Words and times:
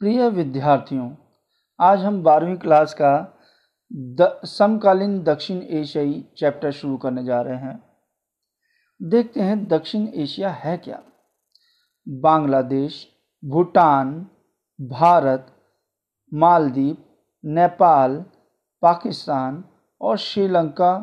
प्रिय 0.00 0.28
विद्यार्थियों, 0.28 1.16
आज 1.80 2.00
हम 2.00 2.22
बारहवीं 2.22 2.56
क्लास 2.56 2.94
का 2.94 3.38
द 3.92 4.40
समकालीन 4.44 5.22
दक्षिण 5.22 5.62
एशियाई 5.62 6.24
चैप्टर 6.38 6.70
शुरू 6.70 6.96
करने 6.96 7.24
जा 7.24 7.42
रहे 7.42 7.56
हैं। 7.56 7.82
देखते 9.02 9.40
हैं 9.40 9.68
दक्षिण 9.68 10.08
एशिया 10.14 10.48
है 10.48 10.76
क्या। 10.78 11.02
बांग्लादेश, 12.08 13.08
भूटान, 13.44 14.26
भारत, 14.80 15.46
मालदीव, 16.34 16.96
नेपाल, 17.44 18.24
पाकिस्तान 18.82 19.64
और 20.00 20.16
श्रीलंका 20.16 20.98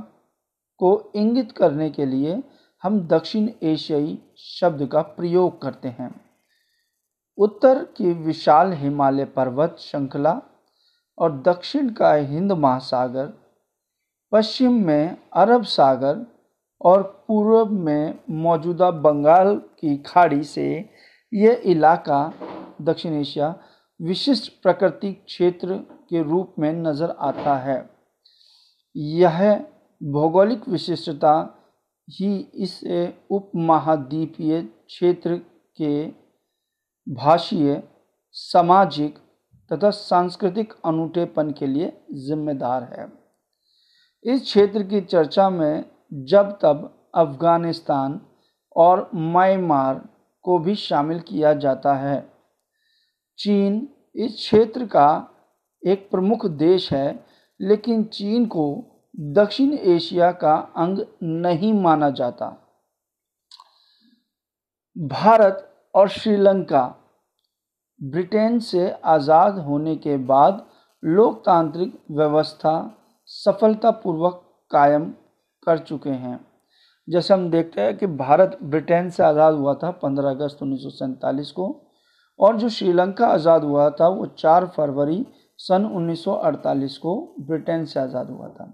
को 0.78 1.12
इंगित 1.16 1.52
करने 1.52 1.90
के 1.90 2.06
लिए 2.06 2.44
हम 2.84 3.08
दक्षिण 3.08 3.50
एशियाई 3.64 4.20
शब्द 4.38 4.86
का 4.86 5.02
प्रयोग 5.02 5.62
करते 5.62 5.88
हैं। 5.88 6.33
उत्तर 7.38 7.84
की 7.98 8.12
विशाल 8.24 8.74
हिमालय 8.74 9.26
पर्वत 9.26 9.76
श्रृंखला 9.80 10.42
और 11.18 11.42
दक्षिण 11.42 11.90
का 11.90 12.14
हिंद 12.14 12.52
महासागर, 12.52 13.34
पश्चिम 14.32 14.74
में 14.86 15.18
अरब 15.34 15.64
सागर 15.64 16.26
और 16.82 17.02
पूर्व 17.28 17.72
में 17.74 18.20
मौजूदा 18.44 18.92
बंगाल 18.92 19.56
की 19.80 19.98
खाड़ी 19.98 20.44
से 20.44 20.68
यह 21.32 21.62
इलाका 21.66 22.22
दक्षिण 22.82 23.14
एशिया 23.14 23.56
विशिष्ट 24.00 24.52
प्राकृतिक 24.62 25.24
क्षेत्र 25.26 25.76
के 26.10 26.24
रूप 26.24 26.56
में 26.60 26.72
नज़र 26.74 27.16
आता 27.20 27.56
है। 27.58 27.78
यह 28.96 29.54
भौगोलिक 30.02 30.68
विशिष्टता 30.70 31.36
ही 32.08 32.38
इसे 32.56 33.06
उपमहाद्वीपीय 33.32 34.62
क्षेत्र 34.62 35.36
के 35.78 36.23
भाषीय, 37.10 37.84
सामाजिक 38.32 39.18
तथा 39.74 39.90
सांस्कृतिक 39.90 40.74
अनूठेपन 40.86 41.52
के 41.52 41.68
लिए 41.68 42.06
जिम्मेदार 42.12 42.84
है। 42.84 43.14
इस 44.24 44.42
क्षेत्र 44.42 44.84
की 44.84 45.02
चर्चा 45.02 45.50
में 45.50 45.86
जब 46.14 46.60
तब 46.62 47.10
अफ़गानिस्तान 47.16 48.22
और 48.76 49.10
म्यांमार 49.16 50.10
को 50.42 50.60
भी 50.60 50.76
शामिल 50.76 51.20
किया 51.20 51.54
जाता 51.54 51.94
है। 51.94 52.34
चीन 53.38 53.88
इस 54.16 54.36
क्षेत्र 54.36 54.86
का 54.86 55.30
एक 55.88 56.12
प्रमुख 56.12 56.46
देश 56.46 56.94
है, 56.94 57.26
लेकिन 57.62 58.04
चीन 58.04 58.46
को 58.46 58.86
दक्षिण 59.16 59.74
एशिया 59.74 60.32
का 60.32 60.56
अंग 60.56 61.06
नहीं 61.24 61.74
माना 61.74 62.10
जाता। 62.10 62.46
भारत 64.98 65.70
और 65.96 66.10
श्रीलंका 66.10 67.00
ब्रिटेन 68.02 68.60
से 68.60 68.90
आज़ाद 68.92 69.60
होने 69.60 69.96
के 69.96 70.18
बाद 70.26 70.66
लोकतांत्रिक 71.04 71.94
व्यवस्था 72.12 72.74
सफलतापूर्वक 73.30 74.42
कायम 74.72 75.06
कर 75.68 75.78
चुके 75.80 76.10
हैं। 76.10 76.40
जैसे 77.08 77.34
हम 77.34 77.50
देखते 77.50 77.82
हैं 77.82 77.98
कि 77.98 78.08
भारत 78.08 78.58
ब्रिटेन 78.64 79.10
से 79.10 79.24
आज़ाद 79.24 79.54
हुआ 79.54 79.74
था 79.74 79.92
15 80.04 80.30
अगस्त 80.30 80.62
उन्नीस 80.62 80.84
सौ 80.84 80.90
सैंतालीस 80.90 81.52
को, 81.52 81.66
और 82.40 82.58
जो 82.58 82.70
श्रीलंका 82.70 83.28
आज़ाद 83.28 83.64
हुआ 83.64 83.90
था 83.90 84.08
वो 84.08 84.26
4 84.38 84.66
फरवरी 84.68 85.26
सन 85.60 85.86
1948 85.88 86.98
को 86.98 87.16
ब्रिटेन 87.40 87.86
से 87.86 88.00
आज़ाद 88.00 88.30
हुआ 88.30 88.48
था। 88.50 88.72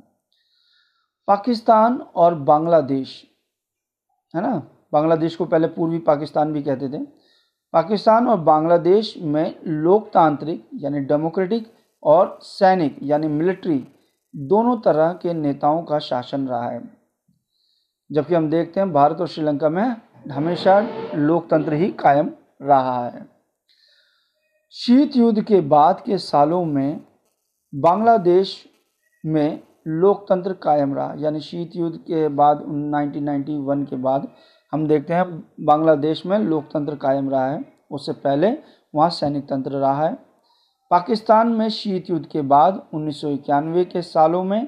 पाकिस्तान 1.27 1.97
और 2.15 2.35
बांग्लादेश, 2.35 3.23
है 4.33 4.41
ना? 4.41 4.61
बांग्लादेश 4.93 5.35
को 5.35 5.45
पहले 5.45 5.67
पूर्वी 5.69 5.99
पाकिस्तान 6.01 6.53
भी 6.53 6.61
कहते 6.63 6.89
थे। 6.89 7.05
पाकिस्तान 7.73 8.27
और 8.27 8.39
बांग्लादेश 8.39 9.15
में 9.21 9.55
लोकतांत्रिक, 9.67 10.69
यानी 10.73 10.99
डेमोक्रेटिक 10.99 11.73
और 12.03 12.39
सैनिक, 12.41 12.97
यानी 13.03 13.27
मिलिट्री, 13.27 13.87
दोनों 14.35 14.77
तरह 14.77 15.13
के 15.13 15.33
नेताओं 15.33 15.83
का 15.83 15.99
शासन 15.99 16.47
रहा 16.47 16.69
है। 16.69 16.81
जबकि 18.11 18.35
हम 18.35 18.49
देखते 18.49 18.79
हैं, 18.79 18.93
भारत 18.93 19.17
और 19.21 19.27
श्रीलंका 19.27 19.69
में 19.69 19.95
हमेशा 20.31 20.87
लोकतंत्र 21.15 21.73
ही 21.73 21.91
कायम 21.91 22.31
रहा 22.61 23.09
है। 23.09 23.29
शीत 24.71 25.15
युद्ध 25.15 25.41
के 25.41 25.61
बाद 25.61 26.03
के 26.05 26.17
सालों 26.17 26.65
में 26.65 27.01
बांग्लादेश 27.75 28.65
में 29.25 29.63
लोकतंत्र 29.87 30.53
कायम 30.53 30.95
रहा, 30.95 31.13
यानी 31.17 31.39
शीत 31.39 31.71
युद्ध 31.75 31.97
के 31.97 32.27
बाद 32.27 32.61
1991 32.61 33.85
के 33.85 33.95
बाद 33.95 34.27
हम 34.73 34.87
देखते 34.87 35.13
हैं, 35.13 35.43
बांग्लादेश 35.59 36.25
में 36.25 36.37
लोकतंत्र 36.39 36.95
कायम 36.95 37.29
रहा 37.29 37.51
है, 37.51 37.63
उससे 37.91 38.11
पहले 38.13 38.51
वहाँ 38.95 39.09
सैनिक 39.09 39.43
तंत्र 39.43 39.71
रहा 39.71 40.07
है। 40.07 40.13
पाकिस्तान 40.91 41.47
में 41.47 41.69
शीत 41.69 42.09
युद्ध 42.09 42.25
के 42.25 42.41
बाद 42.41 42.81
उन्नीस 42.93 43.21
सौ 43.21 43.29
इक्यानवे 43.29 43.85
के 43.85 44.01
सालों 44.01 44.43
में 44.43 44.67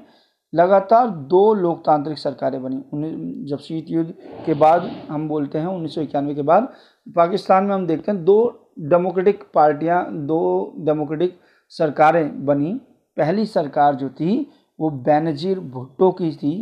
लगातार 0.54 1.08
दो 1.08 1.54
लोकतांत्रिक 1.54 2.18
सरकारें 2.18 2.62
बनी। 2.64 3.46
जब 3.50 3.60
शीत 3.60 3.86
युद्ध 3.90 4.14
के 4.46 4.54
बाद 4.54 4.90
हम 5.10 5.28
बोलते 5.28 5.60
हैं, 5.60 5.68
उन्नीस 5.68 5.96
सौ 5.96 6.02
इक्यानवे 6.02 6.36
के 6.36 6.42
बाद 6.42 6.74
पाकिस्तान 7.08 7.64
में 7.64 7.74
हम 7.76 7.88
देखते 7.88 8.12
हैं, 8.12 8.24
दो 8.24 8.70
डेमोक्रेटिक 8.80 9.44
पार्टियाँ, 9.54 10.06
दो 10.12 10.74
डेमोक्रेटिक 10.80 11.40
सरकारें 11.72 12.46
बनी। 12.46 12.74
पहली 13.18 13.46
सरकार 13.46 13.96
जो 13.96 14.10
थी, 14.10 14.52
वो 14.80 14.90
बेनजीर 14.90 15.60
भुट्टो 15.60 16.12
की 16.12 16.32
थी 16.32 16.54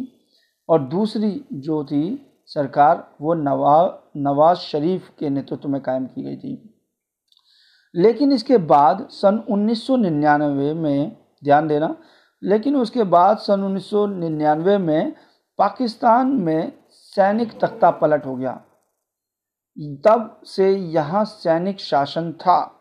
और 0.70 0.82
दूसरी 0.82 1.46
जो 1.54 1.84
थी 1.84 2.29
सरकार 2.54 3.16
वो 3.22 3.34
नवाब 3.34 4.12
नवाज़ 4.18 4.58
शरीफ 4.58 5.10
के 5.20 5.30
नेतृत्व 5.30 5.70
में 5.70 5.82
कायम 5.82 6.06
की 6.06 6.24
गई 6.24 6.36
थी। 6.36 6.82
लेकिन 7.96 8.32
इसके 8.32 8.58
बाद 8.58 9.08
सन 9.12 9.44
1999 9.50 10.74
में, 10.74 11.18
ध्यान 11.44 11.68
देना, 11.68 11.96
लेकिन 12.44 12.76
उसके 12.76 13.04
बाद 13.04 13.38
सन 13.38 13.64
1999 13.64 14.78
में 14.78 15.14
पाकिस्तान 15.58 16.28
में 16.28 16.74
सैनिक 16.90 17.60
तख्ता 17.60 17.92
पलट 17.92 18.26
हो 18.26 18.36
गया। 18.36 18.62
तब 19.80 20.42
से 20.46 20.78
यहाँ 20.78 21.26
सैनिक 21.26 21.80
शासन 21.80 22.32
था। 22.32 22.76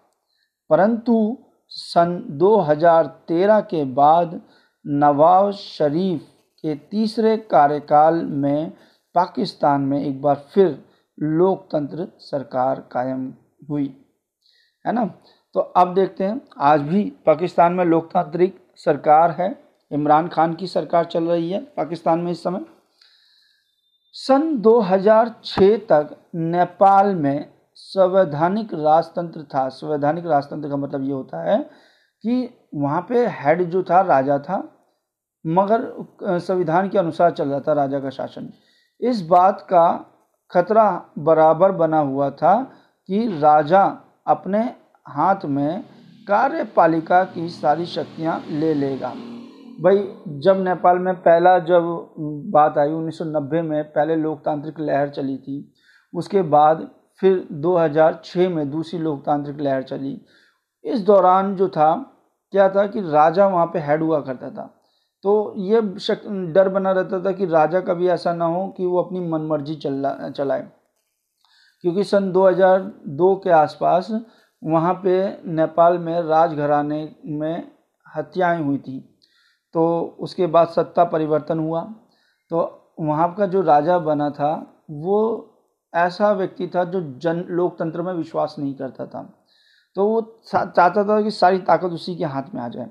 परंतु 0.70 1.38
सन 1.68 2.24
2013 2.30 3.60
के 3.60 3.84
बाद 3.84 4.42
नवाज़ 4.86 5.54
शरीफ 5.54 6.22
के 6.62 6.74
तीसरे 6.74 7.36
कार्यकाल 7.36 8.14
में 8.14 8.72
पाकिस्तान 9.18 9.80
में 9.80 10.04
एक 10.04 10.22
बार 10.22 10.34
फिर 10.34 10.84
लोकतंत्र 11.20 12.08
सरकार 12.18 12.80
कायम 12.92 13.34
हुई। 13.70 14.04
है 14.86 14.92
ना? 14.92 15.14
तो 15.54 15.60
अब 15.60 15.94
देखते 15.94 16.24
हैं, 16.24 16.40
आज 16.58 16.80
भी 16.80 17.12
पाकिस्तान 17.26 17.72
में 17.72 17.84
लोकतांत्रिक 17.84 18.66
सरकार 18.76 19.30
है। 19.30 19.64
इमरान 19.92 20.28
खान 20.28 20.54
की 20.54 20.66
सरकार 20.66 21.04
चल 21.04 21.24
रही 21.24 21.50
है 21.50 21.60
पाकिस्तान 21.60 22.18
में 22.18 22.32
इस 22.32 22.42
समय। 22.42 22.64
सन 24.12 24.56
2006 24.56 25.76
तक 25.76 26.16
नेपाल 26.34 27.14
में 27.14 27.52
संवैधानिक 27.74 28.74
राजतंत्र 28.74 29.42
था। 29.42 29.68
संवैधानिक 29.68 30.26
राजतंत्र 30.26 30.68
का 30.68 30.76
मतलब 30.76 31.04
ये 31.04 31.12
होता 31.12 31.42
है 31.50 31.58
कि 32.22 32.50
वहाँ 32.74 33.06
पे 33.08 33.26
हेड 33.26 33.62
जो 33.62 33.82
था, 33.82 34.00
राजा 34.00 34.38
था, 34.38 34.74
मगर 35.46 35.92
संविधान 36.38 36.88
के 36.88 36.98
अनुसार 36.98 37.30
चल 37.30 37.48
रहा 37.48 37.60
था 37.60 37.72
राजा 37.72 38.00
का 38.00 38.10
शासन। 38.10 38.52
इस 39.00 39.22
बात 39.22 39.60
का 39.60 40.04
खतरा 40.50 41.04
बराबर 41.18 41.72
बना 41.72 41.98
हुआ 41.98 42.30
था 42.30 42.62
कि 43.06 43.38
राजा 43.38 43.98
अपने 44.26 44.74
हाथ 45.08 45.36
में 45.44 45.84
कार्यपालिका 46.28 47.24
की 47.24 47.48
सारी 47.48 47.86
शक्तियाँ 47.86 48.44
ले 48.48 48.74
लेगा। 48.74 49.08
भाई, 49.80 50.14
जब 50.28 50.64
नेपाल 50.64 50.98
में 50.98 51.14
पहला 51.14 51.58
जब 51.58 52.10
बात 52.50 52.78
आई 52.78 52.90
1990 52.90 53.62
में 53.62 53.84
पहले 53.84 54.16
लोकतांत्रिक 54.16 54.80
लहर 54.80 55.08
चली 55.08 55.36
थी, 55.36 55.72
उसके 56.14 56.42
बाद 56.42 56.90
फिर 57.20 57.48
2006 57.52 58.48
में 58.48 58.70
दूसरी 58.70 59.00
लोकतांत्रिक 59.00 59.60
लहर 59.60 59.82
चली। 59.82 60.26
इस 60.84 61.00
दौरान 61.00 61.56
जो 61.56 61.68
था, 61.68 62.14
क्या 62.50 62.68
था 62.68 62.86
कि 62.86 63.00
राजा 63.00 63.46
वहाँ 63.46 63.66
पे 63.66 63.78
हेड 63.78 64.02
हुआ 64.02 64.20
करता 64.20 64.50
था। 64.50 64.77
तो 65.22 65.54
ये 65.56 65.98
शक, 65.98 66.26
डर 66.28 66.68
बना 66.68 66.92
रहता 66.92 67.20
था 67.20 67.32
कि 67.32 67.46
राजा 67.46 67.80
कभी 67.80 68.08
ऐसा 68.08 68.34
ना 68.34 68.44
हो 68.44 68.68
कि 68.68 68.86
वो 68.86 69.02
अपनी 69.02 69.20
मनमर्जी 69.20 69.74
चला, 69.74 70.30
चलाए। 70.30 70.70
क्योंकि 71.80 72.04
सन 72.04 72.32
2002 72.32 73.36
के 73.36 73.50
आसपास 73.50 74.12
वहाँ 74.64 74.94
पे 74.94 75.38
नेपाल 75.46 75.98
में 75.98 76.20
राजघराने 76.20 77.16
में 77.26 77.70
हत्याएँ 78.16 78.62
हुई 78.64 78.78
थी। 78.78 79.18
तो 79.72 80.16
उसके 80.20 80.46
बाद 80.46 80.68
सत्ता 80.68 81.04
परिवर्तन 81.04 81.58
हुआ। 81.58 81.94
तो 82.50 82.82
वहाँ 83.00 83.34
का 83.34 83.46
जो 83.46 83.60
राजा 83.60 83.98
बना 83.98 84.30
था, 84.30 84.74
वो 84.90 85.48
ऐसा 85.94 86.32
व्यक्ति 86.32 86.68
था 86.74 86.84
जो 86.84 87.18
जन, 87.18 87.44
लोकतंत्र 87.48 88.02
में 88.02 88.12
विश्वास 88.12 88.56
नहीं 88.58 88.74
करता 88.74 89.06
था। 89.06 89.34
तो 89.94 90.08
वो 90.08 90.40
चाहता 90.52 91.04
था 91.04 91.22
कि 91.22 91.30
सारी 91.30 91.58
ताकत 91.58 91.88
उसी 91.88 92.16
के 92.16 92.24
हाथ 92.24 92.42
में 92.54 92.62
आ 92.62 92.68
जाए। 92.68 92.90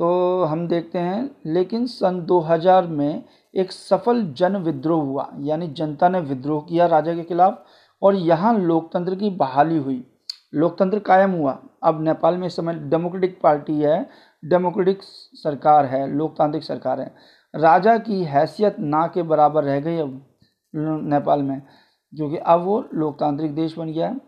तो 0.00 0.44
हम 0.44 0.66
देखते 0.68 0.98
हैं, 0.98 1.30
लेकिन 1.46 1.86
सन 1.86 2.20
2000 2.20 2.86
में 2.86 3.24
एक 3.54 3.72
सफल 3.72 4.22
जन 4.32 4.56
विद्रोह 4.56 5.02
हुआ, 5.02 5.28
यानी 5.38 5.68
जनता 5.68 6.08
ने 6.08 6.20
विद्रोह 6.20 6.62
किया 6.68 6.86
राजा 6.86 7.14
के 7.14 7.22
खिलाफ, 7.22 7.64
और 8.02 8.14
यहाँ 8.14 8.58
लोकतंत्र 8.58 9.14
की 9.14 9.30
बहाली 9.30 9.76
हुई। 9.76 10.04
लोकतंत्र 10.54 10.98
कायम 10.98 11.30
हुआ। 11.30 11.58
अब 11.82 12.02
नेपाल 12.02 12.36
में 12.36 12.46
इस 12.46 12.56
समय 12.56 12.74
डेमोक्रेटिक 12.74 13.38
पार्टी 13.42 13.80
है, 13.80 14.08
डेमोक्रेटिक 14.44 15.02
सरकार 15.02 15.86
है, 15.86 16.06
लोकतांत्रिक 16.08 16.64
सरकार 16.64 17.00
है। 17.00 17.14
राजा 17.54 17.98
की 17.98 18.24
हैसियत 18.24 18.76
ना 18.78 19.06
के 19.06 19.22
बराबर 19.22 19.64
रह 19.64 19.80
गई 19.80 19.98
अब 19.98 20.20
नेपाल 20.74 21.42
में, 21.42 21.60
क्योंकि 22.12 22.36
अब 22.36 22.64
वो 22.64 22.84
लोकतांत्रिक 22.94 23.54
देश 23.54 23.78
बन 23.78 23.92
गया 23.92 24.08
है। 24.08 24.20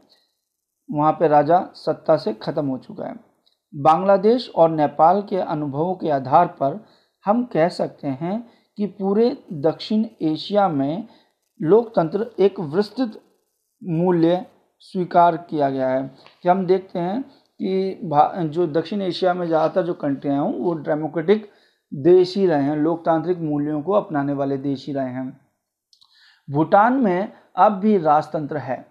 वहाँ 0.89 1.13
पे 1.13 1.29
राजा 1.29 1.67
सत्ता 1.75 2.17
से 2.17 2.33
ख़त्म 2.33 2.67
हो 2.67 2.79
चुका 2.79 3.09
है। 3.09 3.32
बांग्लादेश 3.75 4.51
और 4.51 4.71
नेपाल 4.71 5.21
के 5.23 5.37
अनुभवों 5.37 5.95
के 5.95 6.11
आधार 6.11 6.47
पर 6.61 6.85
हम 7.25 7.45
कह 7.45 7.69
सकते 7.71 8.09
हैं 8.09 8.39
कि 8.79 8.87
पूरे 8.99 9.37
दक्षिण 9.63 10.05
एशिया 10.23 10.69
में 10.71 11.09
लोकतंत्र 11.61 12.27
एक 12.41 12.61
विस्तृत 12.75 13.21
मूल्य 13.83 14.45
स्वीकार 14.83 15.37
किया 15.51 15.69
गया 15.71 15.89
है। 15.89 16.03
कि 16.43 16.49
हम 16.49 16.65
देखते 16.67 16.99
हैं 16.99 17.23
कि 17.23 18.49
जो 18.49 18.67
दक्षिण 18.69 19.03
एशिया 19.03 19.35
में 19.35 19.47
ज़्यादातर 19.47 19.83
जो 19.83 19.95
कंट्रियाँ 19.95 20.37
हैं, 20.37 20.53
वो 20.55 20.75
डेमोक्रेटिक 20.77 21.51
देश 21.93 22.37
ही 22.37 22.47
रहे 22.47 22.63
हैं, 22.63 22.77
लोकतांत्रिक 22.77 23.39
मूल्यों 23.41 23.81
को 23.83 23.93
अपनाने 23.93 24.33
वाले 24.33 24.57
देश 24.59 24.87
ही 24.87 24.93
रहे 24.93 25.11
हैं। 25.11 25.41
भूटान 26.49 26.93
में 26.95 27.33
अब 27.57 27.73
भी 27.73 27.97
राजतंत्र 27.99 28.57
है, 28.59 28.85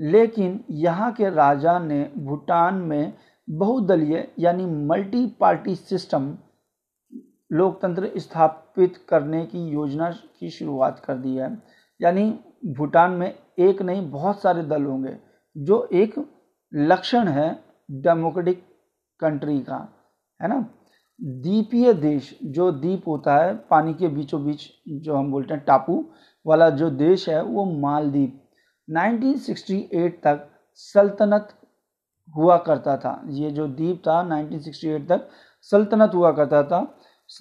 लेकिन 0.00 0.60
यहाँ 0.70 1.12
के 1.12 1.30
राजा 1.30 1.78
ने 1.78 2.02
भूटान 2.18 2.74
में 2.74 3.12
बहुदलीय 3.50 4.32
यानी 4.38 4.66
मल्टी 4.66 5.26
पार्टी 5.26 5.74
सिस्टम 5.74 6.38
लोकतंत्र 7.52 8.10
स्थापित 8.16 9.06
करने 9.08 9.46
की 9.46 9.68
योजना 9.68 10.10
की 10.10 10.50
शुरुआत 10.50 11.02
कर 11.04 11.14
दी 11.14 11.36
है। 11.36 11.62
यानी 12.00 12.38
भूटान 12.66 13.10
में 13.10 13.34
एक 13.58 13.82
नहीं, 13.82 14.10
बहुत 14.10 14.42
सारे 14.42 14.62
दल 14.62 14.84
होंगे, 14.84 15.16
जो 15.56 15.88
एक 15.92 16.14
लक्षण 16.74 17.28
है 17.28 17.64
डेमोक्रेटिक 17.90 18.62
कंट्री 19.20 19.60
का, 19.60 19.88
है 20.42 20.48
ना? 20.48 20.66
द्वीपीय 21.22 21.92
देश, 21.92 22.38
जो 22.44 22.72
द्वीप 22.72 23.08
होता 23.08 23.36
है, 23.36 23.54
पानी 23.54 23.94
के 23.94 24.08
बीचों 24.08 24.44
बीच 24.44 24.70
जो 24.88 25.14
हम 25.14 25.32
बोलते 25.32 25.54
हैं 25.54 25.64
टापू 25.64 26.04
वाला 26.46 26.70
जो 26.70 26.90
देश 26.90 27.28
है, 27.28 27.42
वो 27.42 27.64
मालदीप 27.64 28.42
1968 28.88 30.22
तक 30.22 30.50
सल्तनत 30.74 31.48
हुआ 32.36 32.56
करता 32.56 32.96
था। 32.96 33.22
ये 33.26 33.50
जो 33.50 33.66
द्वीप 33.66 34.02
था 34.06 34.22
1968 34.22 35.08
तक 35.08 35.28
सल्तनत 35.62 36.12
हुआ 36.14 36.32
करता 36.32 36.62
था। 36.62 36.80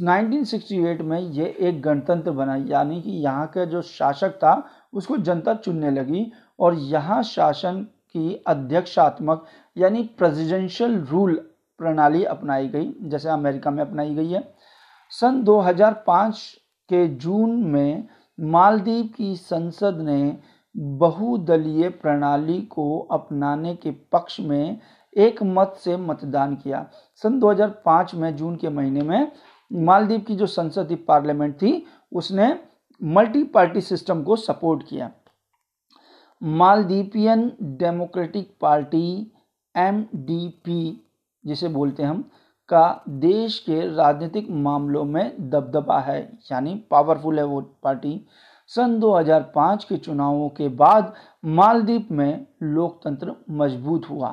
1968 0.01 1.01
में 1.01 1.19
ये 1.19 1.55
एक 1.59 1.81
गणतंत्र 1.81 2.31
बना, 2.31 2.55
यानी 2.55 3.01
कि 3.01 3.11
यहाँ 3.11 3.47
का 3.47 3.65
जो 3.65 3.81
शासक 3.81 4.35
था, 4.35 4.69
उसको 4.93 5.17
जनता 5.17 5.53
चुनने 5.53 5.91
लगी 5.91 6.31
और 6.59 6.73
यहाँ 6.73 7.23
शासन 7.23 7.81
की 8.09 8.43
अध्यक्षात्मक, 8.47 9.45
यानी 9.77 10.03
प्रेसिडेंशियल 10.03 10.99
रूल 10.99 11.35
प्रणाली 11.79 12.23
अपनाई 12.23 12.67
गई, 12.67 12.93
जैसे 13.01 13.29
अमेरिका 13.29 13.71
में 13.71 13.81
अपनाई 13.81 14.15
गई 14.15 14.31
है। 14.31 14.53
सन 15.09 15.43
2005 15.43 16.55
के 16.89 17.07
जून 17.07 17.63
में 17.63 18.07
मालदीव 18.39 19.09
की 19.17 19.35
संसद 19.35 19.97
ने 20.01 20.37
बहुदलीय 20.77 21.89
प्रणाली 21.89 22.61
को 22.61 22.99
अपनाने 22.99 23.75
के 23.75 23.91
पक्ष 23.91 24.39
में 24.39 24.79
एक 25.17 25.43
मत 25.43 25.75
से 25.79 25.97
मतदान 25.97 26.55
किया। 26.55 26.89
सन 27.15 27.39
2005 27.39 28.15
में, 28.15 28.35
जून 28.35 28.55
के 28.55 28.69
महीने 28.69 29.01
में, 29.01 29.31
मालदीव 29.73 30.19
की 30.19 30.35
जो 30.35 30.45
संसद 30.45 30.89
थी 30.89 30.95
पार्लियामेंट 30.95 31.55
थी, 31.55 31.85
उसने 32.13 32.59
मल्टी 33.03 33.43
पार्टी 33.43 33.81
सिस्टम 33.81 34.23
को 34.23 34.35
सपोर्ट 34.35 34.87
किया। 34.87 35.11
मालदीपियन 36.43 37.51
डेमोक्रेटिक 37.61 38.57
पार्टी 38.61 39.31
एमडीपी 39.77 41.05
जिसे 41.45 41.67
बोलते 41.67 42.03
हम, 42.03 42.29
का 42.69 43.03
देश 43.09 43.59
के 43.59 43.95
राजनीतिक 43.95 44.49
मामलों 44.49 45.03
में 45.03 45.49
दबदबा 45.49 45.99
है, 45.99 46.39
यानी 46.51 46.75
पावरफुल 46.91 47.39
है 47.39 47.45
वो 47.45 47.61
पार्टी। 47.61 48.27
सन 48.71 48.99
2005 48.99 49.83
के 49.83 49.97
चुनावों 49.97 50.49
के 50.49 50.67
बाद 50.69 51.13
मालदीप 51.45 52.11
में 52.11 52.45
लोकतंत्र 52.63 53.35
मज़बूत 53.49 54.09
हुआ, 54.09 54.29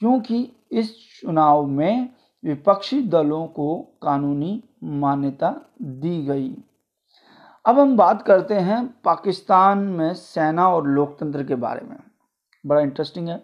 क्योंकि 0.00 0.48
इस 0.72 0.94
चुनाव 1.20 1.66
में 1.66 2.08
विपक्षी 2.44 3.00
दलों 3.02 3.46
को 3.46 3.76
कानूनी 4.02 4.62
मान्यता 4.84 5.50
दी 5.82 6.22
गई। 6.26 6.50
अब 7.64 7.78
हम 7.78 7.96
बात 7.96 8.22
करते 8.22 8.54
हैं 8.54 8.86
पाकिस्तान 9.04 9.78
में 9.78 10.12
सेना 10.14 10.68
और 10.68 10.86
लोकतंत्र 10.86 11.44
के 11.44 11.54
बारे 11.54 11.86
में। 11.86 11.96
बड़ा 12.64 12.80
इंटरेस्टिंग 12.80 13.28
है 13.28 13.42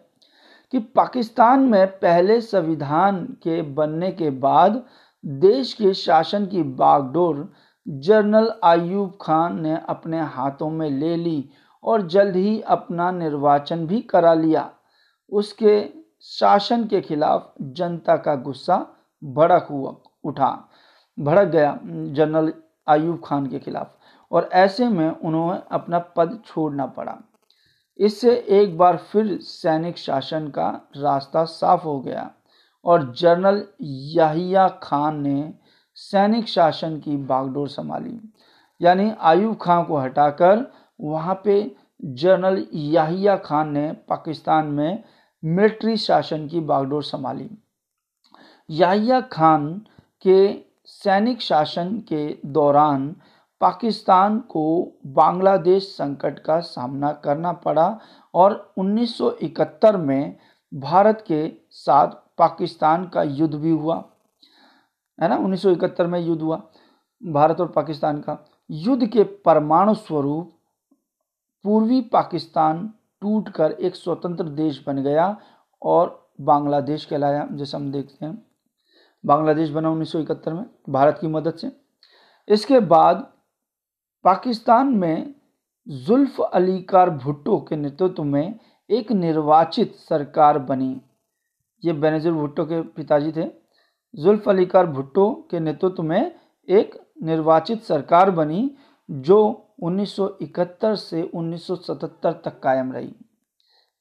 कि 0.73 0.79
पाकिस्तान 0.79 1.61
में 1.61 1.87
पहले 1.99 2.41
संविधान 2.41 3.25
के 3.43 3.61
बनने 3.62 4.11
के 4.12 4.31
बाद 4.31 4.82
देश 5.25 5.73
के 5.73 5.93
शासन 5.94 6.47
की 6.47 6.62
बागडोर 6.62 7.53
जनरल 7.86 8.52
आयूब 8.64 9.16
खान 9.20 9.60
ने 9.60 9.76
अपने 9.88 10.20
हाथों 10.20 10.70
में 10.70 10.88
ले 10.90 11.16
ली 11.16 11.48
और 11.84 12.06
जल्द 12.08 12.36
ही 12.36 12.60
अपना 12.60 13.10
निर्वाचन 13.10 13.86
भी 13.86 14.00
करा 14.02 14.34
लिया। 14.34 14.70
उसके 15.32 15.80
शासन 16.22 16.84
के 16.84 17.00
खिलाफ 17.00 17.52
जनता 17.60 18.16
का 18.16 18.34
गुस्सा 18.34 18.76
भड़क 19.22 19.66
हुआ, 19.70 19.94
उठा, 20.24 20.68
भड़क 21.18 21.48
गया 21.48 21.78
जनरल 21.84 22.52
आयूब 22.88 23.20
खान 23.24 23.46
के 23.46 23.58
खिलाफ 23.58 23.94
और 24.32 24.48
ऐसे 24.52 24.88
में 24.88 25.08
उन्हें 25.10 25.60
अपना 25.70 25.98
पद 26.16 26.38
छोड़ना 26.46 26.86
पड़ा। 26.86 27.16
इससे 27.98 28.34
एक 28.50 28.76
बार 28.78 28.96
फिर 29.12 29.38
सैनिक 29.42 29.98
शासन 29.98 30.48
का 30.48 30.68
रास्ता 30.96 31.44
साफ़ 31.44 31.84
हो 31.84 31.98
गया 32.00 32.30
और 32.84 33.12
जनरल 33.12 33.62
याहिया 33.82 34.68
खान 34.82 35.20
ने 35.22 35.52
सैनिक 35.96 36.48
शासन 36.48 36.98
की 37.00 37.16
बागडोर 37.16 37.69
संभाली। 37.69 38.19
यानी 38.81 39.10
आयूब 39.20 39.56
खां 39.56 39.82
को 39.84 39.96
हटाकर 39.96 40.64
वहाँ 41.00 41.40
पे 41.44 41.76
जनरल 42.04 42.66
याहिया 42.75 43.37
खान 43.37 43.69
ने 43.69 43.90
पाकिस्तान 44.08 44.66
में 44.66 45.02
मिलिट्री 45.43 45.96
शासन 45.96 46.46
की 46.48 46.60
बागडोर 46.60 47.02
संभाली। 47.02 47.48
याहिया 48.70 49.20
खान 49.20 49.69
के 50.22 50.64
सैनिक 50.84 51.40
शासन 51.40 51.94
के 52.08 52.26
दौरान 52.46 53.14
पाकिस्तान 53.60 54.38
को 54.38 54.66
बांग्लादेश 55.06 55.84
संकट 55.84 56.38
का 56.38 56.58
सामना 56.60 57.12
करना 57.12 57.52
पड़ा 57.52 57.88
और 58.34 58.75
1971 58.78 59.96
में 59.96 60.37
भारत 60.75 61.25
के 61.26 61.48
साथ 61.70 62.08
पाकिस्तान 62.38 63.04
का 63.04 63.22
युद्ध 63.22 63.55
भी 63.55 63.70
हुआ। 63.70 64.03
है 65.23 65.29
ना? 65.29 65.37
1971 65.37 66.06
में 66.06 66.20
युद्ध 66.20 66.43
हुआ, 66.43 66.63
भारत 67.27 67.61
और 67.61 67.69
पाकिस्तान 67.69 68.20
का। 68.20 68.49
युद्ध 68.70 69.06
के 69.06 69.25
परमाणु 69.25 69.94
स्वरूप 69.94 70.53
पूर्वी 71.65 72.01
पाकिस्तान 72.01 72.93
टूटकर 73.20 73.73
एक 73.73 73.96
स्वतंत्र 73.96 74.44
देश 74.44 74.85
बन 74.87 75.03
गया 75.03 75.41
और 75.82 76.31
बांग्लादेश 76.41 77.05
कहलाया, 77.05 77.49
जैसे 77.53 77.77
हम 77.77 77.93
देखते 77.93 78.27
हैं। 78.27 78.46
बांग्लादेश 79.27 79.70
बना 79.70 79.91
1971 79.91 80.53
में, 80.53 80.67
भारत 80.89 81.19
की 81.20 81.27
मदद 81.27 81.55
से। 81.55 81.73
इसके 82.49 82.81
बाद 82.81 83.32
पाकिस्तान 84.25 84.87
में 84.87 85.35
जुल्फ 85.89 86.41
अली 86.41 86.82
कार 86.82 87.11
भुट्टो 87.11 87.61
के 87.61 87.77
नेतृत्व 87.77 88.25
में 88.25 88.58
एक 88.91 89.13
निर्वाचित 89.13 89.94
सरकार 89.94 90.58
बनी। 90.58 91.01
ये 91.85 91.93
बेनजीर 91.93 92.32
भुट्टो 92.32 92.65
के 92.65 92.82
पिताजी 92.82 93.32
थे। 93.32 93.66
जुल्फ 94.17 94.49
अली 94.49 94.67
कार 94.67 94.87
भुट्टो 94.87 95.49
के 95.51 95.61
नेतृत्व 95.61 96.03
में 96.03 96.35
एक 96.69 97.01
निर्वाचित 97.23 97.82
सरकार 97.82 98.31
बनी, 98.31 98.75
जो 99.11 99.69
1971 99.82 100.94
से 100.94 101.31
1977 101.35 102.32
तक 102.32 102.61
कायम 102.61 102.93
रही। 102.93 103.15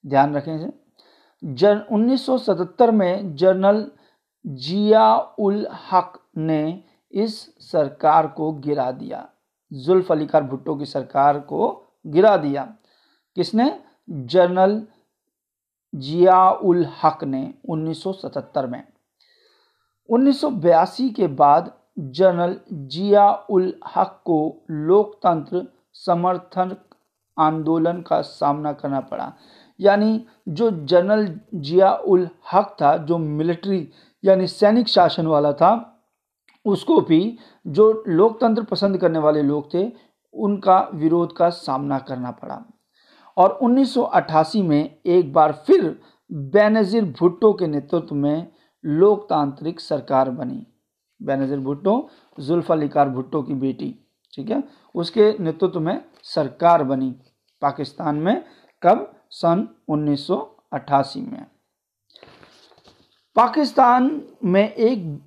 ध्यान 0.06 0.36
रखें 0.36 0.72
जन 1.44 1.86
1977 1.92 2.92
में 2.92 3.36
जनरल 3.36 3.92
जिया 4.48 5.16
उल 5.18 5.68
हक 5.92 6.20
ने 6.38 6.84
इस 7.12 7.56
सरकार 7.72 8.28
को 8.28 8.52
गिरा 8.52 8.92
दिया। 8.92 9.30
जुल्फ 9.74 10.12
अली 10.12 10.28
खान 10.28 10.48
भुट्टो 10.48 10.76
की 10.76 10.86
सरकार 10.86 11.40
को 11.40 11.86
गिरा 12.08 12.38
दिया। 12.38 12.76
किसने? 13.36 13.80
जनरल 14.10 14.88
जिया 15.96 16.52
उल 16.52 16.86
हक 17.04 17.24
ने 17.24 17.54
1977 17.70 18.68
में। 18.68 18.84
1982 20.10 21.10
के 21.10 21.28
बाद 21.28 21.72
जनरल 22.00 22.60
जिया 22.74 23.32
उल 23.50 23.74
हक 23.96 24.22
को 24.26 24.66
लोकतंत्र 24.72 25.68
समर्थन 25.94 26.76
आंदोलन 27.40 28.02
का 28.02 28.22
सामना 28.22 28.74
करना 28.74 29.00
पड़ा। 29.00 29.34
यानी 29.80 30.26
जो 30.50 30.72
जनरल 30.72 31.40
जिया 31.56 31.92
उल 31.94 32.30
हक 32.54 32.76
था, 32.82 32.98
जो 32.98 33.18
मिलिट्री 33.18 33.90
यानी 34.24 34.48
सैनिक 34.48 34.88
शासन 34.88 35.28
वाला 35.28 35.54
था, 35.54 35.92
उसको 36.66 37.02
भी 37.02 37.38
जो 37.68 38.04
लोकतंत्र 38.08 38.64
पसंद 38.64 38.98
करने 38.98 39.20
वाले 39.20 39.42
लोग 39.42 39.74
थे, 39.74 39.92
उनका 40.34 40.90
विरोध 40.94 41.38
का 41.38 41.50
सामना 41.50 42.00
करना 42.00 42.32
पड़ा। 42.32 42.66
और 43.38 43.60
1988 43.62 44.62
में 44.62 44.98
एक 45.06 45.34
बार 45.34 45.64
फिर 45.68 46.00
बेनजीर 46.32 47.06
भुट्टो 47.20 47.54
के 47.54 47.68
नेतृत्व 47.68 48.16
में 48.16 48.48
लोकतांत्रिक 48.86 49.80
सरकार 49.80 50.30
बनी। 50.30 50.68
बेनजीर 51.24 51.60
भुट्टो, 51.60 52.10
जुल्फलिकार 52.40 53.10
भुट्टो 53.10 53.44
की 53.44 53.54
बेटी, 53.54 53.96
ठीक 54.34 54.50
है? 54.50 54.64
उसके 54.96 55.36
नेतृत्व 55.40 55.80
में 55.80 56.06
सरकार 56.24 56.84
बनी 56.84 57.16
पाकिस्तान 57.62 58.16
में 58.16 58.46
कब? 58.84 59.12
सन 59.30 59.68
1988 59.88 61.22
में। 61.22 61.46
पाकिस्तान 63.36 64.22
में 64.44 64.74
एक, 64.74 65.22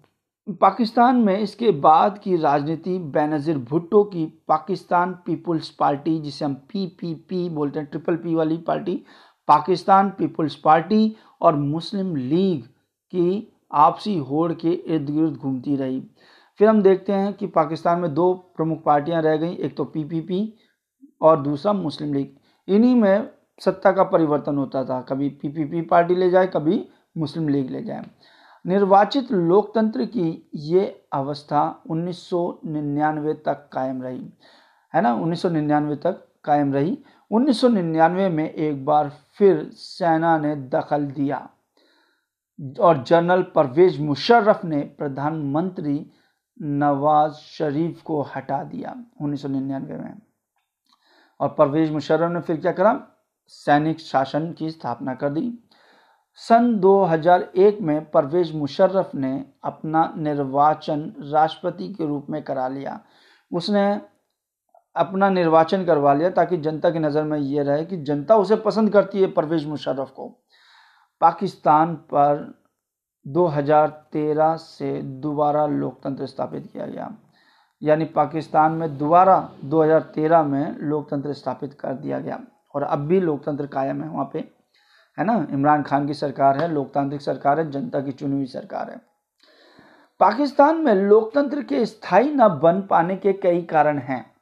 पाकिस्तान 0.61 1.17
में 1.17 1.39
इसके 1.39 1.71
बाद 1.71 2.19
की 2.19 2.37
राजनीति 2.37 2.99
बेनजीर 2.99 3.59
भुट्टो 3.59 4.05
की 4.05 4.27
पाकिस्तान 4.49 5.13
पीपुल्स 5.13 5.71
पार्टी, 5.71 6.19
जिसे 6.19 6.45
हम 6.45 6.55
पीपीपी 6.55 7.49
बोलते 7.49 7.79
हैं, 7.79 7.89
ट्रिपल 7.89 8.17
पी 8.17 8.35
वाली 8.35 8.57
पार्टी, 8.57 9.05
पाकिस्तान 9.49 10.11
पीपुल्स 10.11 10.55
पार्टी 10.55 11.17
और 11.41 11.57
मुस्लिम 11.57 12.17
लीग 12.17 12.65
की 13.11 13.53
आपसी 13.73 14.19
होड़ 14.19 14.53
के 14.53 14.71
इर्द 14.71 15.11
गिर्द 15.11 15.35
घूमती 15.35 15.77
रही। 15.77 16.03
फिर 16.59 16.69
हम 16.69 16.83
देखते 16.83 17.13
हैं 17.13 17.35
कि 17.35 17.47
पाकिस्तान 17.47 18.01
में 18.01 18.15
दो 18.15 18.35
प्रमुख 18.35 18.83
पार्टियाँ 18.83 19.23
रह 19.23 19.37
गई, 19.37 19.53
एक 19.53 19.77
तो 19.77 19.85
पीपीपी 19.85 20.55
और 21.23 21.41
दूसरा 21.41 21.73
मुस्लिम 21.73 22.15
लीग। 22.15 22.29
इन्हीं 22.69 22.95
में 22.95 23.31
सत्ता 23.61 23.93
का 23.93 24.05
परिवर्तन 24.05 24.57
होता 24.57 24.85
था। 24.85 25.01
कभी 25.01 25.29
पीपीपी 25.29 25.81
पार्टी 25.81 26.15
ले 26.15 26.31
जाए, 26.31 26.47
कभी 26.47 26.89
मुस्लिम 27.19 27.49
लीग 27.49 27.71
ले 27.71 27.83
जाए। 27.83 28.05
निर्वाचित 28.67 29.33
लोकतंत्र 29.33 30.05
की 30.05 30.51
ये 30.55 31.05
अवस्था 31.13 31.83
1999 31.91 33.33
तक 33.33 33.69
कायम 33.73 34.03
रही। 34.03 34.31
है 34.95 35.01
ना? 35.01 35.15
1999 35.15 35.95
तक 35.95 36.29
कायम 36.45 36.73
रही। 36.73 36.99
1999 37.31 38.29
में 38.29 38.51
एक 38.51 38.85
बार 38.85 39.13
फिर 39.39 39.71
सेना 39.73 40.39
ने 40.39 40.57
दखल 40.57 41.07
दिया। 41.07 41.51
और 42.81 43.03
जनरल 43.03 43.43
परवेज 43.43 44.01
मुशर्रफ 44.01 44.65
ने 44.65 44.81
प्रधानमंत्री 44.99 46.11
नवाज़ 46.63 47.33
शरीफ 47.33 48.03
को 48.03 48.23
हटा 48.23 48.65
दिया 48.65 48.97
1999 49.23 49.99
में। 49.99 50.15
और 51.41 51.49
परवेज 51.49 51.91
मुशर्रफ 51.91 52.33
ने 52.33 52.41
फिर 52.41 52.57
क्या 52.57 52.73
करा? 52.73 53.07
सैनिक 53.47 54.01
शासन 54.01 54.53
की 54.53 54.71
स्थापना 54.71 55.15
कर 55.15 55.31
दी। 55.31 55.59
सन 56.35 56.79
2001 56.79 57.81
में 57.81 58.11
परवेज 58.11 58.55
मुशर्रफ 58.55 59.11
ने 59.15 59.45
अपना 59.65 60.15
निर्वाचन 60.17 61.13
राष्ट्रपति 61.21 61.89
के 61.89 62.07
रूप 62.07 62.27
में 62.31 62.43
करा 62.43 62.69
लिया। 62.69 63.01
उसने 63.53 64.01
अपना 64.97 65.31
निर्वाचन 65.31 65.85
करवा 65.85 66.15
लिया 66.15 66.31
ताकि 66.31 66.57
जनता 66.57 66.91
की 66.91 66.99
नज़र 66.99 67.23
में 67.23 67.39
ये 67.39 67.63
रहे 67.63 67.85
कि 67.85 67.97
जनता 67.97 68.37
उसे 68.37 68.57
पसंद 68.57 68.93
करती 68.93 69.21
है 69.21 69.27
परवेज 69.27 69.67
मुशर्रफ 69.67 70.11
को। 70.11 70.41
पाकिस्तान 71.21 71.95
पर 71.95 72.59
2013 73.27 74.57
से 74.57 75.03
दोबारा 75.03 75.67
लोकतंत्र 75.67 76.27
स्थापित 76.27 76.71
किया 76.73 76.87
गया। 76.87 77.13
यानी 77.83 78.05
पाकिस्तान 78.05 78.73
में 78.73 78.99
दोबारा 78.99 79.51
2013 79.65 80.43
में 80.43 80.79
लोकतंत्र 80.79 81.33
स्थापित 81.33 81.75
कर 81.75 81.93
दिया 81.93 82.19
गया। 82.19 82.41
और 82.75 82.83
अब 82.83 82.99
भी 82.99 83.21
लोकतंत्र 83.21 83.67
कायम 83.67 84.03
है 84.03 84.09
वहाँ 84.09 84.31
पे, 84.33 84.39
है 85.19 85.25
ना? 85.25 85.47
इमरान 85.51 85.83
खान 85.83 86.07
की 86.07 86.15
सरकार 86.15 86.59
है, 86.59 86.69
लोकतांत्रिक 86.69 87.23
सरकार 87.23 87.61
है, 87.61 87.71
जनता 87.71 88.01
की 88.01 88.13
चुनी 88.13 88.37
हुई 88.37 88.47
सरकार 88.47 88.91
है। 88.91 89.01
पाकिस्तान 90.21 90.77
में 90.77 90.95
लोकतंत्र 90.95 91.63
के 91.63 91.87
स्थायी 91.87 92.35
न 92.35 92.49
बन 92.49 92.83
पाने 92.83 93.17
के 93.17 93.33
कई 93.33 93.63
कारण 93.63 93.99
हैं। 93.99 94.33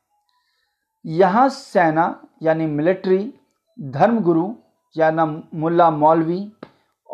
यहाँ 1.06 1.48
सेना, 1.48 2.24
यानी 2.42 2.66
मिलिट्री, 2.66 3.34
धर्मगुरु, 3.80 4.54
या 4.96 5.10
ना 5.10 5.42
मुल्ला 5.54 5.90
मौलवी 5.90 6.52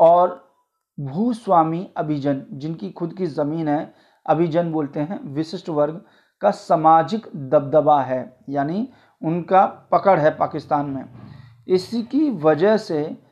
और 0.03 0.53
भूस्वामी 1.01 1.91
अभिजन, 1.97 2.47
जिनकी 2.53 2.91
खुद 2.91 3.15
की 3.15 3.27
ज़मीन 3.27 3.69
है, 3.69 3.95
अभिजन 4.27 4.73
बोलते 4.73 5.01
हैं, 5.01 5.25
विशिष्ट 5.25 5.69
वर्ग 5.69 6.05
का 6.41 6.51
सामाजिक 6.51 7.27
दबदबा 7.37 8.03
है, 8.03 8.37
यानी 8.49 8.89
उनका 9.23 9.67
पकड़ 9.67 10.21
है 10.21 10.31
पाकिस्तान 10.31 10.87
में। 10.87 11.05
इसी 11.69 12.03
की 12.03 12.31
वजह 12.31 12.77
से 12.77 13.23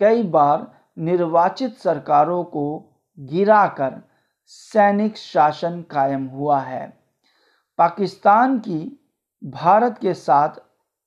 कई 0.00 0.22
बार 0.22 0.72
निर्वाचित 0.98 1.76
सरकारों 1.76 2.44
को 2.44 2.92
गिराकर 3.18 4.02
सैनिक 4.46 5.16
शासन 5.16 5.82
कायम 5.82 6.26
हुआ 6.26 6.60
है। 6.60 6.98
पाकिस्तान 7.78 8.58
की 8.58 9.06
भारत 9.44 9.98
के 9.98 10.14
साथ 10.14 10.48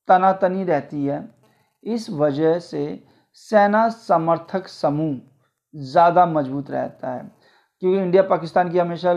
तनातनी 0.07 0.63
रहती 0.63 1.05
है। 1.05 1.35
इस 1.83 2.09
वजह 2.09 2.59
से 2.59 3.03
सेना 3.37 3.87
समर्थक 3.89 4.67
समूह 4.69 5.17
ज़्यादा 5.73 6.25
मज़बूत 6.25 6.69
रहता 6.71 7.11
है। 7.11 7.31
क्योंकि 7.81 7.99
इंडिया 7.99 8.23
पाकिस्तान 8.25 8.69
की 8.71 8.77
हमेशा 8.79 9.11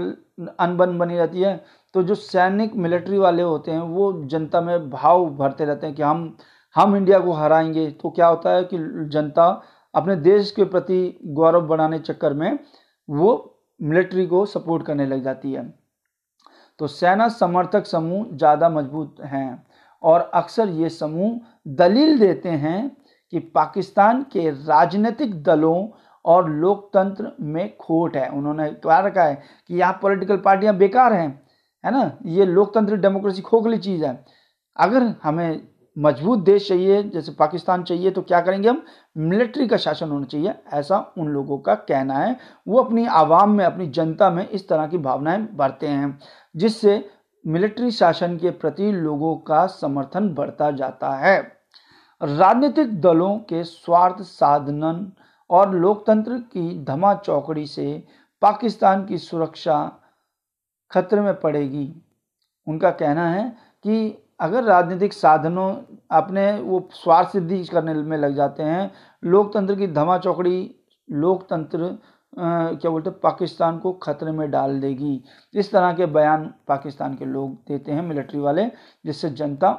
अनबन 0.61 0.99
बनी 0.99 1.17
रहती 1.17 1.41
है 1.41 1.61
तो 1.95 2.03
जो 2.03 2.15
सैनिक 2.15 2.75
मिलिट्री 2.77 3.19
वाले 3.19 3.43
होते 3.43 3.71
हैं, 3.71 3.81
वो 3.81 4.13
जनता 4.25 4.61
में 4.61 4.91
भाव 4.91 5.27
भरते 5.37 5.65
रहते 5.65 5.87
हैं 5.87 5.95
कि 5.97 6.03
हम 6.03 6.37
हम 6.77 6.97
इंडिया 6.97 7.19
को 7.19 7.33
हराएँगे। 7.33 7.91
तो 7.93 8.11
क्या 8.11 8.27
होता 8.27 8.51
है 8.51 8.65
कि 8.65 8.79
जनता 9.11 9.47
अपने 9.95 10.17
देश 10.19 10.51
के 10.51 10.65
प्रति 10.67 11.19
गौरव 11.29 11.67
बढ़ाने 11.69 11.99
चक्कर 12.01 12.33
में 12.35 12.59
वो 13.09 13.33
मिलिट्री 13.81 14.27
को 14.27 14.45
सपोर्ट 14.47 14.87
करने 14.87 15.07
लग 15.07 15.23
जाती 15.25 15.53
है। 15.53 15.65
तो 16.81 16.87
सेना 16.89 17.29
समर्थक 17.31 17.87
समूह 17.87 18.27
ज़्यादा 18.33 18.69
मज़बूत 18.71 19.17
हैं 19.25 19.63
और 20.03 20.31
अक्सर 20.35 20.69
ये 20.71 20.89
समूह 20.91 21.41
दलील 21.77 22.19
देते 22.19 22.49
हैं 22.49 22.91
कि 23.31 23.39
पाकिस्तान 23.39 24.23
के 24.23 24.51
राजनीतिक 24.51 25.43
दलों 25.43 25.89
और 26.25 26.51
लोकतंत्र 26.51 27.33
में 27.41 27.77
खोट 27.77 28.17
है। 28.17 28.29
उन्होंने 28.29 28.71
कहा 28.71 28.99
रखा 28.99 29.23
है 29.23 29.43
कि 29.69 29.77
यहाँ 29.77 29.99
पॉलिटिकल 30.03 30.37
पार्टियाँ 30.37 30.77
बेकार 30.77 31.13
हैं, 31.13 31.43
है 31.85 31.93
ना? 31.93 32.13
ये 32.27 32.47
लोकतंत्र 32.47 32.97
डेमोक्रेसी 32.97 33.43
खोखली 33.43 33.79
चीज़ 33.79 34.05
है। 34.05 34.25
अगर 34.77 35.15
हमें 35.23 35.69
मज़बूत 35.99 36.39
देश 36.39 36.69
चाहिए, 36.69 37.03
जैसे 37.03 37.33
पाकिस्तान 37.33 37.83
चाहिए 37.83 38.11
तो 38.11 38.23
क्या 38.23 38.41
करेंगे 38.41 38.69
हम? 38.69 38.83
मिलिट्री 39.17 39.69
का 39.69 39.77
शासन 39.77 40.09
होना 40.09 40.25
चाहिए। 40.25 40.55
ऐसा 40.73 41.13
उन 41.19 41.29
लोगों 41.29 41.59
का 41.59 41.75
कहना 41.75 42.15
है। 42.15 42.37
वो 42.69 42.83
अपनी 42.83 43.07
आवाम 43.07 43.51
में, 43.51 43.65
अपनी 43.65 43.87
जनता 43.87 44.31
में 44.31 44.49
इस 44.49 44.69
तरह 44.69 44.87
की 44.87 44.99
भावनाएँ 44.99 45.49
भरते 45.55 45.87
हैं, 45.87 46.19
जिससे 46.57 47.11
मिलिट्री 47.47 47.91
शासन 47.91 48.37
के 48.37 48.51
प्रति 48.51 48.93
लोगों 48.93 49.37
का 49.37 49.67
समर्थन 49.67 50.35
बढ़ता 50.35 50.71
जाता 50.71 51.11
है। 51.11 51.60
राजनीतिक 52.23 53.01
दलों 53.01 53.39
के 53.39 53.63
स्वार्थ 53.65 54.23
साधन 54.23 55.13
और 55.51 55.75
लोकतंत्र 55.75 56.39
की 56.53 56.85
धमा 56.85 57.15
चौकड़ी 57.15 57.67
से 57.67 58.03
पाकिस्तान 58.43 59.05
की 59.07 59.19
सुरक्षा 59.19 59.77
खतरे 60.91 61.21
में 61.21 61.41
पड़ेगी। 61.41 61.93
उनका 62.67 62.91
कहना 62.91 63.29
है 63.31 63.49
कि 63.85 64.27
अगर 64.41 64.65
राजनीतिक 64.65 65.13
साधनों 65.13 65.73
अपने 66.11 66.53
वो 66.61 66.89
स्वार्थ 66.93 67.29
सिद्धि 67.29 67.65
करने 67.65 67.95
में 67.95 68.17
लग 68.19 68.35
जाते 68.35 68.63
हैं, 68.63 68.91
लोकतंत्र 69.23 69.75
की 69.75 69.87
धमा 69.87 70.19
चौकड़ी 70.19 70.75
लोकतंत्र 71.09 71.99
क्या 72.35 72.91
बोलते 72.91 73.11
हैं, 73.11 73.19
पाकिस्तान 73.21 73.79
को 73.79 73.93
खतरे 73.93 74.33
में 74.33 74.51
डाल 74.51 74.81
देगी। 74.81 75.23
इस 75.55 75.73
तरह 75.73 75.93
के 75.93 76.07
बयान 76.07 76.55
पाकिस्तान 76.69 77.15
के 77.15 77.25
लोग 77.25 77.55
देते 77.69 77.93
हैं, 77.93 78.03
मिलिट्री 78.03 78.41
वाले, 78.41 78.67
जिससे 79.05 79.31
जनता 79.31 79.71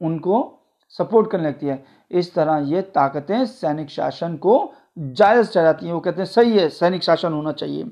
उनको 0.00 0.60
सपोर्ट 0.98 1.30
करने 1.30 1.48
लगती 1.48 1.66
है। 1.66 1.84
इस 2.10 2.34
तरह 2.34 2.56
ये 2.56 2.82
ताकतें 2.82 3.46
सैनिक 3.46 3.90
शासन 3.90 4.36
को 4.36 4.72
जायज़ 4.98 5.54
ठहराती 5.54 5.86
हैं। 5.86 5.92
वो 5.92 6.00
कहते 6.00 6.20
हैं, 6.22 6.26
सही 6.26 6.58
है, 6.58 6.68
सैनिक 6.68 7.02
शासन 7.02 7.32
होना 7.32 7.52
चाहिए। 7.52 7.90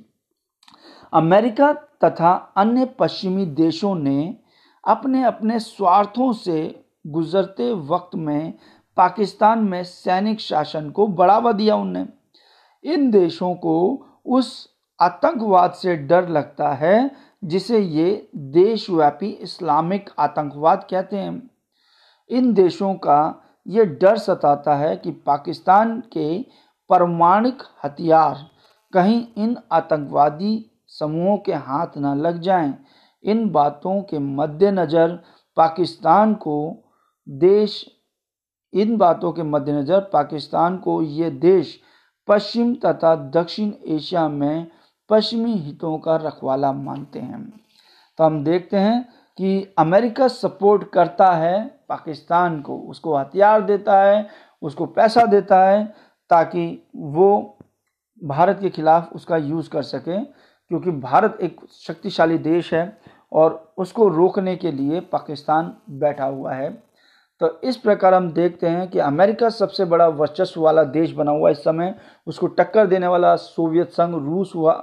अमेरिका 1.12 1.73
तथा 1.73 2.32
अन्य 2.56 2.85
पश्चिमी 2.85 3.47
देशों 3.47 3.94
ने 3.94 4.37
अपने 4.85 5.25
अपने 5.25 5.59
स्वार्थों 5.59 6.32
से 6.32 6.85
गुजरते 7.06 7.73
वक्त 7.73 8.14
में 8.14 8.54
पाकिस्तान 8.97 9.59
में 9.59 9.85
सैनिक 9.85 10.40
शासन 10.40 10.90
को 10.90 11.06
बढ़ावा 11.06 11.52
दिया 11.52 11.76
उनने। 11.76 12.06
इन 12.85 13.11
देशों 13.11 13.54
को 13.54 14.06
उस 14.26 14.68
आतंकवाद 15.00 15.73
से 15.73 15.97
डर 15.97 16.28
लगता 16.28 16.73
है, 16.73 17.11
जिसे 17.44 17.78
ये 17.78 18.28
देशव्यापी 18.37 19.30
इस्लामिक 19.30 20.11
आतंकवाद 20.18 20.87
कहते 20.90 21.16
हैं। 21.16 21.50
इन 22.33 22.53
देशों 22.55 22.95
का 22.97 23.21
ये 23.67 23.85
डर 23.85 24.17
सताता 24.19 24.75
है 24.77 24.97
कि 24.97 25.11
पाकिस्तान 25.27 25.99
के 26.12 26.39
परमाणिक 26.91 27.62
हथियार 27.85 28.47
कहीं 28.93 29.25
इन 29.39 29.57
आतंकवादी 29.73 30.55
समूहों 30.91 31.37
के 31.39 31.53
हाथ 31.55 31.99
न 31.99 32.15
लग 32.17 32.41
जाएँ। 32.41 32.75
इन 33.25 33.49
बातों 33.51 34.01
के 34.03 34.19
मद्देनज़र 34.19 35.19
पाकिस्तान 35.57 36.35
को 36.35 36.57
देश, 37.27 37.85
इन 38.73 38.97
बातों 38.97 39.33
के 39.33 39.43
मद्देनज़र 39.43 40.01
पाकिस्तान 40.12 40.77
को 40.79 41.01
ये 41.03 41.31
देश 41.31 41.79
पश्चिम 42.29 42.75
तथा 42.85 43.15
दक्षिण 43.33 43.73
एशिया 43.87 44.29
में 44.29 44.67
पश्चिमी 45.11 45.57
हितों 45.57 45.97
का 45.99 46.17
रखवाला 46.17 46.73
मानते 46.73 47.19
हैं। 47.19 47.43
तो 48.19 48.25
हम 48.25 48.43
देखते 48.45 48.77
हैं 48.77 49.03
कि 49.39 49.75
अमेरिका 49.79 50.29
सपोर्ट 50.29 50.91
करता 50.91 51.31
है 51.33 51.82
पाकिस्तान 51.92 52.61
को 52.61 52.76
उसको 52.80 53.16
हथियार 53.16 53.62
देता 53.62 54.00
है, 54.02 54.26
उसको 54.62 54.87
पैसा 54.88 55.25
देता 55.26 55.64
है, 55.64 55.84
ताकि 56.30 56.88
वो 56.96 57.58
भारत 58.22 58.58
के 58.61 58.70
खिलाफ 58.70 59.12
उसका 59.14 59.37
यूज़ 59.37 59.68
कर 59.70 59.82
सकें, 59.84 60.25
क्योंकि 60.70 60.90
भारत 60.90 61.38
एक 61.42 61.61
शक्तिशाली 61.78 62.38
देश 62.40 62.72
है 62.75 63.00
और 63.32 63.75
उसको 63.78 64.08
रोकने 64.08 64.56
के 64.56 64.72
लिए 64.72 65.00
पाकिस्तान 65.12 65.72
बैठा 65.90 66.25
हुआ 66.26 66.52
है। 66.52 66.70
तो 67.40 67.49
इस 67.64 67.76
प्रकार 67.76 68.14
हम 68.14 68.30
देखते 68.32 68.66
हैं 68.66 68.88
कि 68.90 68.99
अमेरिका 68.99 69.49
सबसे 69.50 69.84
बड़ा 69.84 70.06
वर्चस्व 70.08 70.61
वाला 70.61 70.82
देश 70.87 71.12
बना 71.12 71.30
हुआ 71.30 71.49
है 71.49 71.52
इस 71.52 71.64
समय, 71.64 71.94
उसको 72.26 72.46
टक्कर 72.49 72.87
देने 72.87 73.06
वाला 73.06 73.34
सोवियत 73.37 73.90
संघ 73.90 74.14
रूस 74.16 74.52
हुआ 74.54 74.75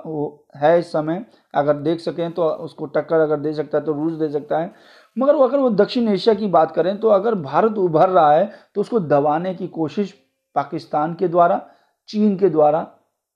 है 0.58 0.78
इस 0.80 0.92
समय। 0.92 1.26
अगर 1.54 1.78
देख 1.78 2.00
सकें 2.00 2.32
तो 2.32 2.50
उसको 2.64 2.86
टक्कर 2.88 3.20
अगर 3.20 3.40
दे 3.40 3.54
सकता 3.54 3.78
है 3.78 3.84
तो 3.84 3.94
रूस 3.94 4.14
दे 4.14 4.30
सकता 4.30 4.60
है। 4.60 4.72
मगर 5.20 5.36
वो 5.36 5.44
अगर 5.44 5.58
वो 5.58 5.70
दक्षिण 5.70 6.08
एशिया 6.08 6.36
की 6.36 6.48
बात 6.48 6.72
करें 6.72 7.00
तो 7.00 7.08
अगर 7.08 7.36
भारत 7.36 7.78
उभर 7.78 8.10
रहा 8.10 8.32
है 8.34 8.52
तो 8.76 8.82
उसको 8.82 9.00
दबाने 9.00 9.54
की 9.56 9.68
कोशिश 9.68 10.14
पाकिस्तान 10.56 11.14
के 11.14 11.28
द्वारा, 11.28 11.62
चीन 12.08 12.38
के 12.38 12.50
द्वारा 12.50 12.82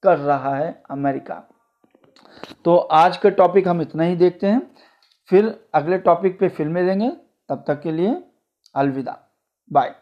कर 0.03 0.17
रहा 0.17 0.55
है 0.55 0.83
अमेरिका। 0.91 1.43
तो 2.65 2.75
आज 2.77 3.17
का 3.17 3.29
टॉपिक 3.29 3.67
हम 3.67 3.81
इतना 3.81 4.03
ही 4.03 4.15
देखते 4.15 4.47
हैं। 4.47 4.61
फिर 5.29 5.65
अगले 5.73 5.97
टॉपिक 5.97 6.39
पे 6.39 6.49
फ़िल्में 6.49 6.85
देंगे। 6.85 7.09
तब 7.49 7.63
तक 7.67 7.81
के 7.81 7.91
लिए 7.91 8.23
अलविदा। 8.75 9.19
बाय। 9.73 9.95